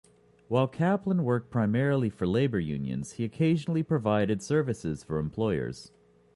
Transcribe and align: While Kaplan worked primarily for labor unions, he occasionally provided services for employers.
While 0.47 0.67
Kaplan 0.67 1.23
worked 1.23 1.51
primarily 1.51 2.09
for 2.09 2.25
labor 2.25 2.59
unions, 2.59 3.11
he 3.11 3.23
occasionally 3.23 3.83
provided 3.83 4.41
services 4.41 5.03
for 5.03 5.19
employers. 5.19 5.91